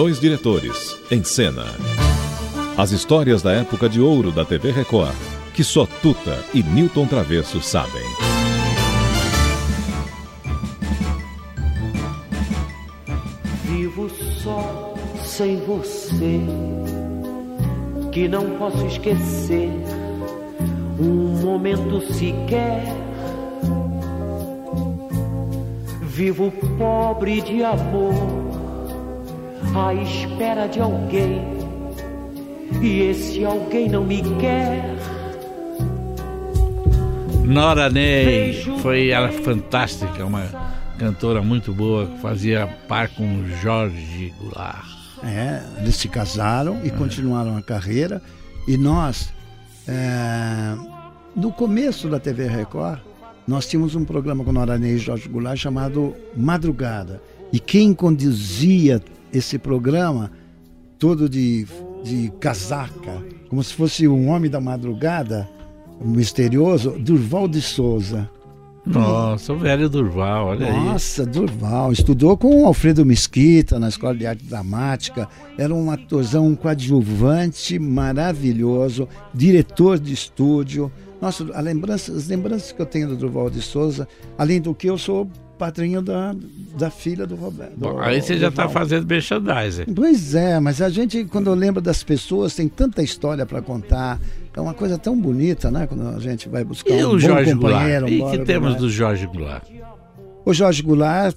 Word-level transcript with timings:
dois 0.00 0.20
diretores, 0.20 0.96
em 1.10 1.24
cena. 1.24 1.64
As 2.76 2.92
histórias 2.92 3.42
da 3.42 3.50
época 3.50 3.88
de 3.88 4.00
ouro 4.00 4.30
da 4.30 4.44
TV 4.44 4.70
Record, 4.70 5.16
que 5.52 5.64
só 5.64 5.86
Tuta 5.86 6.38
e 6.54 6.62
Newton 6.62 7.04
Travesso 7.04 7.60
sabem. 7.60 8.04
Vivo 13.64 14.08
só 14.40 14.94
sem 15.24 15.56
você, 15.62 16.42
que 18.12 18.28
não 18.28 18.50
posso 18.56 18.86
esquecer 18.86 19.68
um 21.00 21.40
momento 21.42 22.00
sequer. 22.14 22.84
Vivo 26.02 26.52
pobre 26.78 27.40
de 27.40 27.64
amor, 27.64 28.57
à 29.74 29.94
espera 29.94 30.66
de 30.66 30.80
alguém, 30.80 31.42
e 32.82 33.02
esse 33.02 33.44
alguém 33.44 33.88
não 33.88 34.04
me 34.04 34.22
quer. 34.40 34.96
Nora 37.44 37.88
Ney, 37.88 38.62
foi 38.82 39.08
ela 39.08 39.30
fantástica, 39.32 40.24
uma 40.24 40.44
cantora 40.98 41.40
muito 41.40 41.72
boa, 41.72 42.06
que 42.06 42.18
fazia 42.20 42.66
par 42.86 43.08
com 43.08 43.44
Jorge 43.62 44.34
Goulart. 44.38 44.86
É, 45.24 45.62
eles 45.78 45.96
se 45.96 46.08
casaram 46.08 46.80
e 46.84 46.88
é. 46.88 46.90
continuaram 46.90 47.56
a 47.56 47.62
carreira. 47.62 48.20
E 48.66 48.76
nós, 48.76 49.32
é, 49.86 50.76
no 51.34 51.50
começo 51.50 52.08
da 52.08 52.20
TV 52.20 52.46
Record, 52.46 53.00
nós 53.46 53.66
tínhamos 53.66 53.94
um 53.94 54.04
programa 54.04 54.44
com 54.44 54.52
Nora 54.52 54.76
Ney 54.78 54.96
e 54.96 54.98
Jorge 54.98 55.28
Goulart 55.28 55.58
chamado 55.58 56.14
Madrugada. 56.36 57.22
E 57.50 57.58
quem 57.58 57.94
conduzia 57.94 59.02
esse 59.32 59.58
programa, 59.58 60.30
todo 60.98 61.28
de, 61.28 61.66
de 62.02 62.32
casaca, 62.40 63.22
como 63.48 63.62
se 63.62 63.74
fosse 63.74 64.08
um 64.08 64.28
homem 64.28 64.50
da 64.50 64.60
madrugada, 64.60 65.48
misterioso, 66.00 66.98
Durval 66.98 67.48
de 67.48 67.60
Souza. 67.60 68.28
Nossa, 68.86 69.52
o 69.52 69.58
velho 69.58 69.88
Durval, 69.88 70.46
olha 70.46 70.66
Nossa, 70.66 70.78
aí. 70.78 70.84
Nossa, 70.86 71.26
Durval. 71.26 71.92
Estudou 71.92 72.36
com 72.36 72.62
o 72.62 72.66
Alfredo 72.66 73.04
Mesquita 73.04 73.78
na 73.78 73.88
Escola 73.88 74.14
de 74.14 74.26
Arte 74.26 74.44
Dramática. 74.44 75.28
Era 75.58 75.74
um 75.74 75.90
atorzão, 75.90 76.46
um 76.46 76.54
coadjuvante 76.54 77.78
maravilhoso, 77.78 79.06
diretor 79.34 79.98
de 79.98 80.14
estúdio. 80.14 80.90
Nossa, 81.20 81.46
a 81.52 81.60
lembrança, 81.60 82.12
as 82.12 82.28
lembranças 82.28 82.72
que 82.72 82.80
eu 82.80 82.86
tenho 82.86 83.08
do 83.08 83.16
Durval 83.16 83.50
de 83.50 83.60
Souza, 83.60 84.08
além 84.38 84.60
do 84.60 84.74
que 84.74 84.88
eu 84.88 84.96
sou 84.96 85.28
padrinho 85.58 86.00
da, 86.00 86.34
da 86.78 86.90
filha 86.90 87.26
do 87.26 87.34
Roberto. 87.34 87.76
Bom, 87.76 87.98
aí 87.98 88.22
você 88.22 88.38
já 88.38 88.48
está 88.48 88.68
fazendo 88.68 89.06
merchandising. 89.06 89.86
Pois 89.94 90.34
é, 90.34 90.60
mas 90.60 90.80
a 90.80 90.88
gente, 90.88 91.24
quando 91.24 91.48
eu 91.48 91.54
lembro 91.54 91.82
das 91.82 92.02
pessoas, 92.02 92.54
tem 92.54 92.68
tanta 92.68 93.02
história 93.02 93.44
para 93.44 93.60
contar. 93.60 94.20
É 94.54 94.60
uma 94.60 94.74
coisa 94.74 94.98
tão 94.98 95.16
bonita, 95.16 95.70
né? 95.70 95.86
Quando 95.86 96.08
a 96.08 96.18
gente 96.18 96.48
vai 96.48 96.64
buscar 96.64 96.90
e 96.90 97.04
um 97.04 97.10
o 97.10 97.18
Jorge 97.18 97.54
companheiro. 97.54 98.06
Goulart? 98.08 98.34
E 98.34 98.38
que 98.38 98.44
temos 98.44 98.76
do 98.76 98.90
Jorge 98.90 99.26
Goulart? 99.26 99.68
O 100.44 100.54
Jorge 100.54 100.82
Goulart, 100.82 101.36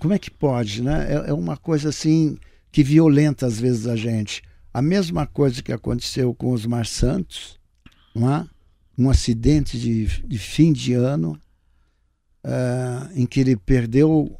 como 0.00 0.12
é 0.14 0.18
que 0.18 0.30
pode, 0.30 0.82
né? 0.82 1.06
É, 1.08 1.30
é 1.30 1.32
uma 1.32 1.56
coisa 1.56 1.90
assim 1.90 2.36
que 2.72 2.82
violenta 2.82 3.46
às 3.46 3.60
vezes 3.60 3.86
a 3.86 3.94
gente. 3.94 4.42
A 4.72 4.82
mesma 4.82 5.26
coisa 5.26 5.62
que 5.62 5.72
aconteceu 5.72 6.34
com 6.34 6.52
os 6.52 6.66
Mar 6.66 6.86
Santos, 6.86 7.58
não 8.14 8.34
é? 8.34 8.46
um 8.98 9.10
acidente 9.10 9.78
de, 9.78 10.06
de 10.26 10.38
fim 10.38 10.72
de 10.72 10.94
ano 10.94 11.38
uh, 12.46 13.10
em 13.14 13.26
que 13.26 13.40
ele 13.40 13.56
perdeu 13.56 14.38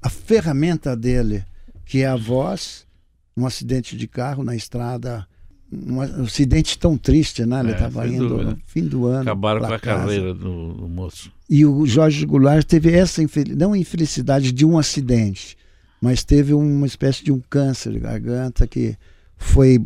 a 0.00 0.08
ferramenta 0.08 0.96
dele, 0.96 1.44
que 1.84 2.02
é 2.02 2.06
a 2.06 2.16
voz, 2.16 2.86
um 3.36 3.44
acidente 3.44 3.96
de 3.96 4.06
carro 4.06 4.44
na 4.44 4.54
estrada, 4.54 5.26
um 5.70 6.00
acidente 6.00 6.78
tão 6.78 6.96
triste, 6.96 7.44
né? 7.44 7.60
Ele 7.60 7.72
estava 7.72 8.06
é, 8.06 8.10
indo 8.10 8.42
no 8.42 8.58
fim 8.64 8.84
do 8.84 9.06
ano. 9.06 9.22
Acabaram 9.22 9.60
com 9.60 9.66
a 9.66 9.78
casa. 9.78 10.02
carreira 10.04 10.32
do, 10.32 10.72
do, 10.72 10.88
moço. 10.88 11.30
E 11.48 11.66
o 11.66 11.84
Jorge 11.84 12.24
Goulart 12.24 12.64
teve 12.64 12.92
essa 12.92 13.22
não 13.56 13.76
infelicidade 13.76 14.52
de 14.52 14.64
um 14.64 14.78
acidente, 14.78 15.56
mas 16.00 16.24
teve 16.24 16.54
uma 16.54 16.86
espécie 16.86 17.24
de 17.24 17.32
um 17.32 17.40
câncer 17.50 17.92
de 17.92 17.98
garganta 17.98 18.66
que 18.66 18.96
foi 19.36 19.84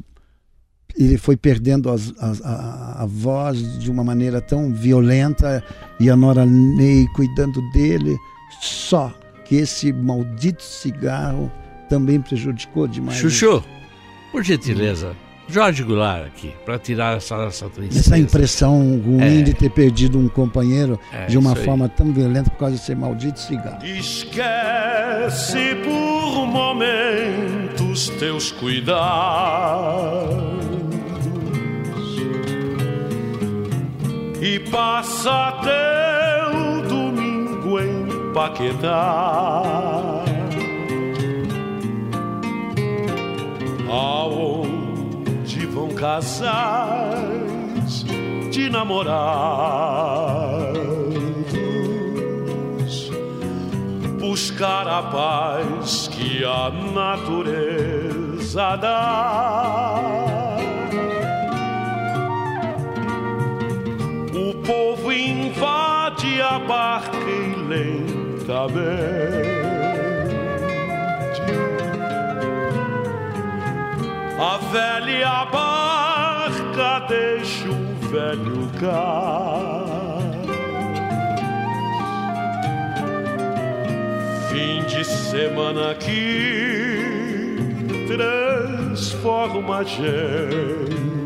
ele 0.98 1.16
foi 1.16 1.36
perdendo 1.36 1.90
as, 1.90 2.12
as, 2.18 2.42
a, 2.42 3.02
a, 3.02 3.06
voz 3.06 3.78
de 3.78 3.90
uma 3.90 4.04
maneira 4.04 4.40
tão 4.40 4.72
violenta 4.72 5.62
e 5.98 6.10
a 6.10 6.16
Nora 6.16 6.44
Ney 6.44 7.06
cuidando 7.14 7.60
dele. 7.72 8.16
Só 8.60 9.12
que 9.44 9.56
esse 9.56 9.92
maldito 9.92 10.62
cigarro 10.62 11.50
também 11.88 12.20
prejudicou 12.20 12.86
demais. 12.86 13.18
Chuchu, 13.18 13.62
por 14.30 14.42
gentileza, 14.42 15.16
Jorge 15.48 15.82
Goulart 15.82 16.26
aqui, 16.26 16.54
para 16.64 16.78
tirar 16.78 17.18
essa, 17.18 17.34
essa 17.44 17.68
tristeza. 17.68 18.00
Essa 18.00 18.18
impressão 18.18 19.00
ruim 19.04 19.40
é. 19.40 19.42
de 19.42 19.52
ter 19.52 19.68
perdido 19.70 20.18
um 20.18 20.28
companheiro 20.28 20.98
é, 21.12 21.26
de 21.26 21.36
uma 21.36 21.54
forma 21.54 21.86
tão 21.88 22.10
violenta 22.12 22.48
por 22.50 22.58
causa 22.58 22.76
desse 22.76 22.94
maldito 22.94 23.40
cigarro. 23.40 23.84
Esquece 23.84 25.74
por 25.84 26.46
momentos 26.46 28.08
teus 28.18 28.50
cuidados 28.52 30.61
e 34.42 34.58
passa 34.58 35.52
teu 35.62 36.82
domingo 36.88 37.78
em 37.78 38.32
Paquetá. 38.32 40.24
Aonde 43.88 45.64
vão 45.66 45.94
casais 45.94 48.04
de 48.50 48.68
namorados 48.68 49.12
buscar 54.18 54.88
a 54.88 55.04
paz 55.04 56.08
que 56.08 56.44
a 56.44 56.68
natureza 56.92 58.74
dá 58.76 60.61
povo 64.66 65.12
invade 65.12 66.40
a 66.40 66.58
barca 66.58 67.16
e 67.16 67.54
lentamente 67.68 68.32
a 74.38 74.58
velha 74.72 75.44
barca 75.44 77.06
deixa 77.08 77.68
o 77.68 77.94
velho 78.08 78.68
cais. 78.80 80.02
Fim 84.50 84.82
de 84.86 85.04
semana 85.04 85.94
que 85.94 87.06
transforma 88.08 89.78
a 89.78 89.84
gente 89.84 91.21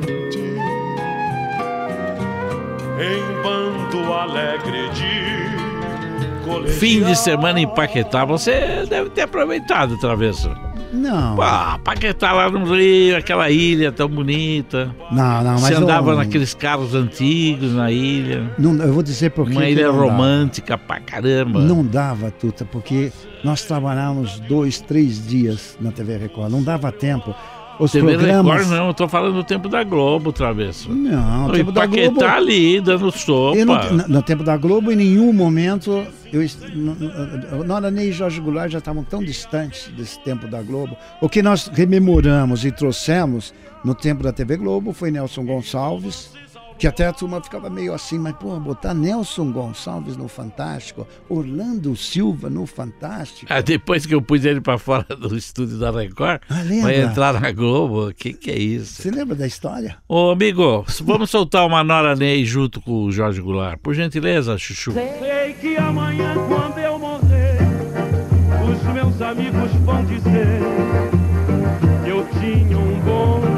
em 2.99 3.43
bando 3.43 4.12
alegre 4.12 4.89
de 4.91 6.45
colegial. 6.45 6.79
Fim 6.79 7.03
de 7.03 7.17
semana 7.17 7.61
em 7.61 7.69
Paquetá, 7.69 8.25
você 8.25 8.87
deve 8.89 9.11
ter 9.11 9.23
aproveitado, 9.23 9.99
Travesso. 9.99 10.51
Não. 10.93 11.41
Ah, 11.43 11.79
Paquetá 11.83 12.33
lá 12.33 12.51
no 12.51 12.75
Rio, 12.75 13.17
aquela 13.17 13.51
ilha 13.51 13.93
tão 13.93 14.09
bonita. 14.09 14.95
Não, 15.11 15.43
não, 15.43 15.53
mas. 15.53 15.62
Você 15.62 15.75
andava 15.75 16.12
eu... 16.12 16.17
naqueles 16.17 16.55
carros 16.55 16.95
antigos 16.95 17.73
na 17.73 17.91
ilha. 17.91 18.51
Não, 18.59 18.75
eu 18.83 18.93
vou 18.93 19.03
dizer 19.03 19.31
porque. 19.31 19.53
Uma 19.53 19.69
ilha 19.69 19.91
romântica 19.91 20.77
dava. 20.77 20.87
pra 20.87 21.01
caramba. 21.01 21.61
Não 21.61 21.85
dava, 21.85 22.31
Tuta, 22.31 22.65
porque 22.65 23.12
nós 23.45 23.62
trabalhávamos 23.62 24.41
dois, 24.41 24.81
três 24.81 25.27
dias 25.27 25.77
na 25.81 25.91
TV 25.91 26.17
Record. 26.17 26.50
Não 26.50 26.62
dava 26.62 26.91
tempo 26.91 27.35
os 27.78 27.93
TV 27.93 28.12
programas... 28.12 28.58
Record 28.58 28.78
não, 28.78 28.88
eu 28.88 28.94
tô 28.94 29.08
falando 29.08 29.34
do 29.34 29.44
tempo 29.44 29.69
da 29.69 29.84
Globo, 29.84 30.32
Travesso. 30.32 30.93
Não, 30.93 31.46
o 31.46 31.52
tempo 31.52 31.73
da 31.73 31.87
Globo... 31.87 32.20
tá 32.20 32.37
ali, 32.37 32.81
dando 32.81 33.11
sopa. 33.11 33.64
Não, 33.64 33.93
no, 33.93 34.08
no, 34.08 34.23
tempo 34.23 34.43
da 34.43 34.56
Globo, 34.56 34.93
em 34.93 34.96
nenhum 34.96 35.32
momento... 35.32 36.05
Eu, 36.32 37.64
Nora 37.64 37.90
Ney 37.90 38.08
e 38.08 38.12
Jorge 38.12 38.40
Goulart 38.40 38.70
já 38.70 38.78
estavam 38.78 39.05
tão 39.05 39.23
distantes 39.23 39.88
desse 39.96 40.19
tempo 40.20 40.49
da 40.49 40.61
Globo. 40.61 40.96
O 41.20 41.28
que 41.28 41.40
nós 41.40 41.70
rememoramos 41.73 42.64
e 42.64 42.73
trouxemos 42.73 43.55
no 43.84 43.94
tempo 43.94 44.22
da 44.22 44.32
TV 44.32 44.56
Globo 44.56 44.93
foi 44.93 45.11
Nelson 45.11 45.44
Gonçalves, 45.44 46.32
que 46.78 46.87
até 46.87 47.06
a 47.06 47.12
turma 47.12 47.40
ficava 47.40 47.70
meio 47.70 47.94
assim, 47.94 48.19
mas 48.19 48.34
pô, 48.34 48.58
botar 48.61 48.94
Nelson 48.94 49.50
Gonçalves 49.50 50.17
no 50.17 50.28
Fantástico, 50.28 51.06
Orlando 51.28 51.96
Silva 51.96 52.50
no 52.50 52.67
Fantástico. 52.67 53.46
Ah, 53.49 53.61
depois 53.61 54.05
que 54.05 54.14
eu 54.14 54.20
pus 54.20 54.44
ele 54.44 54.61
para 54.61 54.78
fora 54.78 55.05
do 55.05 55.37
estúdio 55.37 55.78
da 55.78 55.90
Record, 55.90 56.40
ah, 56.49 56.62
vai 56.82 57.00
entrar 57.00 57.40
na 57.40 57.50
Globo, 57.52 58.08
o 58.08 58.14
que, 58.14 58.32
que 58.32 58.50
é 58.50 58.58
isso? 58.58 59.02
Você 59.02 59.11
lembra 59.11 59.34
da 59.34 59.46
história? 59.46 59.96
Ô 60.08 60.31
amigo, 60.31 60.84
vamos 61.02 61.31
soltar 61.31 61.67
uma 61.67 61.82
Nora 61.82 62.14
Ney 62.14 62.44
junto 62.44 62.81
com 62.81 63.05
o 63.05 63.12
Jorge 63.12 63.40
Goulart, 63.40 63.79
por 63.79 63.94
gentileza, 63.94 64.58
Chuchu. 64.58 64.93
Sei 64.93 65.55
que 65.61 65.76
amanhã, 65.76 66.34
quando 66.49 66.79
eu 66.79 66.99
morrer, 66.99 67.58
os 68.70 68.82
meus 68.93 69.22
amigos 69.22 69.72
vão 69.84 70.05
dizer 70.05 70.61
que 72.05 72.11
eu 72.11 72.26
tinha 72.40 72.79
um 72.79 73.00
bom 73.00 73.56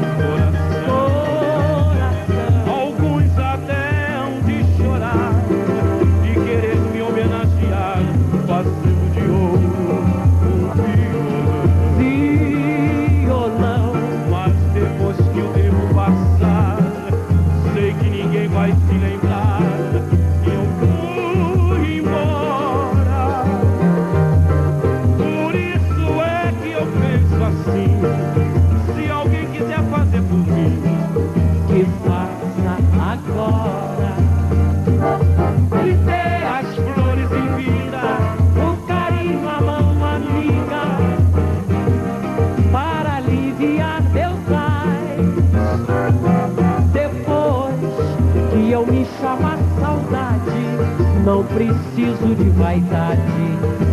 preciso 51.53 52.35
de 52.35 52.49
vaidade, 52.51 53.21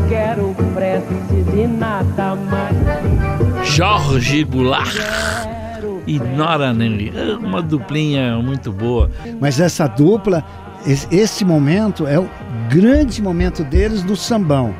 quero 0.09 0.55
preces 0.75 1.55
e 1.55 1.67
nada 1.67 2.35
mais. 2.37 3.67
Jorge 3.69 4.45
Goulart 4.45 4.95
e 6.07 6.19
Nora 6.19 6.73
Ney. 6.73 7.13
É 7.15 7.35
Uma 7.37 7.63
duplinha 7.63 8.37
muito 8.39 8.73
boa. 8.73 9.11
Mas 9.41 9.59
essa 9.61 9.87
dupla, 9.87 10.45
es- 10.87 11.09
esse 11.11 11.45
momento 11.45 12.07
é 12.07 12.19
o 12.19 12.29
grande 12.71 13.21
momento 13.23 13.65
deles 13.65 14.03
do 14.03 14.17
sambão. 14.17 14.75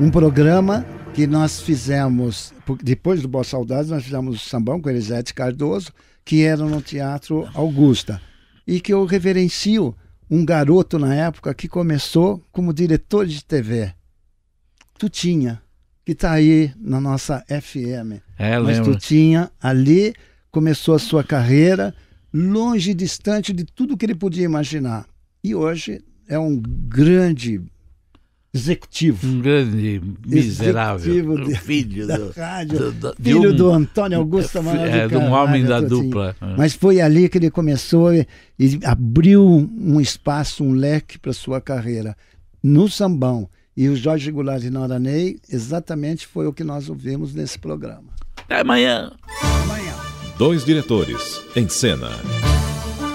Um 0.00 0.10
programa 0.10 0.84
que 1.12 1.26
nós 1.26 1.60
fizemos, 1.60 2.52
depois 2.82 3.22
do 3.22 3.28
Boa 3.28 3.44
Saudades, 3.44 3.90
nós 3.90 4.02
fizemos 4.02 4.36
o 4.36 4.38
sambão 4.48 4.80
com 4.80 4.90
Elisete 4.90 5.32
Cardoso, 5.32 5.92
que 6.24 6.42
era 6.42 6.64
no 6.64 6.80
Teatro 6.80 7.46
Augusta. 7.54 8.20
E 8.66 8.80
que 8.80 8.92
eu 8.92 9.04
reverencio 9.04 9.94
um 10.34 10.44
garoto 10.44 10.98
na 10.98 11.14
época 11.14 11.54
que 11.54 11.68
começou 11.68 12.42
como 12.50 12.74
diretor 12.74 13.24
de 13.24 13.44
TV. 13.44 13.94
Tutinha, 14.98 15.62
que 16.04 16.10
está 16.10 16.32
aí 16.32 16.72
na 16.76 17.00
nossa 17.00 17.44
FM. 17.48 18.20
É, 18.36 18.58
Mas 18.58 18.78
lembro. 18.78 18.92
Tutinha 18.92 19.50
ali 19.62 20.12
começou 20.50 20.96
a 20.96 20.98
sua 20.98 21.22
carreira 21.22 21.94
longe 22.32 22.90
e 22.90 22.94
distante 22.94 23.52
de 23.52 23.64
tudo 23.64 23.96
que 23.96 24.04
ele 24.04 24.14
podia 24.14 24.44
imaginar. 24.44 25.06
E 25.42 25.54
hoje 25.54 26.02
é 26.28 26.36
um 26.36 26.60
grande 26.60 27.62
executivo 28.54 29.26
Um 29.26 29.40
grande 29.40 30.00
miserável. 30.26 31.12
Executivo 31.12 31.44
de- 31.44 31.58
filho 31.58 32.06
da 32.08 32.16
do, 32.16 32.30
rádio, 32.30 32.78
do- 32.78 32.92
do- 32.92 33.14
de 33.18 33.32
filho 33.32 33.50
um- 33.52 33.56
do 33.56 33.70
Antônio 33.70 34.18
Augusto 34.18 34.58
Amaral 34.60 34.84
de 34.84 34.90
É, 34.90 35.08
de 35.08 35.16
um 35.16 35.32
homem 35.32 35.64
da 35.64 35.80
Tutinha. 35.82 36.02
dupla. 36.02 36.36
Mas 36.56 36.72
foi 36.74 37.00
ali 37.00 37.28
que 37.28 37.38
ele 37.38 37.50
começou 37.50 38.14
e, 38.14 38.26
e 38.58 38.78
abriu 38.84 39.42
um 39.44 40.00
espaço, 40.00 40.62
um 40.62 40.72
leque 40.72 41.18
para 41.18 41.32
sua 41.32 41.60
carreira 41.60 42.16
no 42.62 42.88
sambão. 42.88 43.48
E 43.76 43.88
o 43.88 43.96
Jorge 43.96 44.30
Goulart 44.30 44.62
e 44.62 44.70
Nora 44.70 45.00
Ney 45.00 45.36
exatamente 45.50 46.26
foi 46.28 46.46
o 46.46 46.52
que 46.52 46.62
nós 46.62 46.88
ouvimos 46.88 47.34
nesse 47.34 47.58
programa. 47.58 48.04
Até 48.36 48.60
amanhã. 48.60 49.10
Amanhã. 49.42 49.94
Dois 50.38 50.64
diretores 50.64 51.40
em 51.56 51.68
cena. 51.68 52.08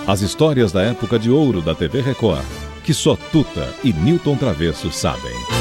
As 0.05 0.21
histórias 0.21 0.71
da 0.71 0.81
época 0.81 1.17
de 1.19 1.29
ouro 1.29 1.61
da 1.61 1.73
TV 1.75 2.01
Record, 2.01 2.43
que 2.83 2.93
só 2.93 3.15
Tuta 3.15 3.73
e 3.83 3.93
Newton 3.93 4.35
Travesso 4.35 4.91
sabem. 4.91 5.58